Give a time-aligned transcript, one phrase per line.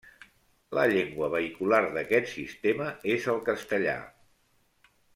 [0.77, 3.97] La llengua vehicular d'aquest sistema és el castellà.